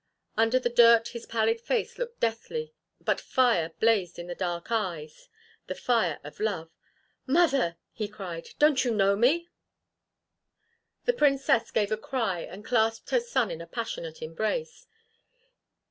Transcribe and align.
Under 0.35 0.57
the 0.57 0.67
dirt 0.71 1.09
his 1.09 1.27
pallid 1.27 1.61
face 1.61 1.99
looked 1.99 2.19
deathly, 2.19 2.73
but 2.99 3.21
fire 3.21 3.69
blazed 3.79 4.17
in 4.17 4.25
the 4.25 4.33
dark 4.33 4.71
eyes, 4.71 5.29
the 5.67 5.75
fire 5.75 6.19
of 6.23 6.39
love. 6.39 6.71
"Mother!" 7.27 7.77
he 7.91 8.07
cried. 8.07 8.49
"Don't 8.57 8.83
you 8.83 8.89
know 8.89 9.15
me?" 9.15 9.47
The 11.05 11.13
Princess 11.13 11.69
gave 11.69 11.91
a 11.91 11.97
cry, 11.97 12.39
and 12.39 12.65
clasped 12.65 13.11
her 13.11 13.19
son 13.19 13.51
in 13.51 13.61
a 13.61 13.67
passionate 13.67 14.23
embrace. 14.23 14.87